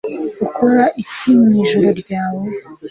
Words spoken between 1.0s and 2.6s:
iki mwijoro ryawe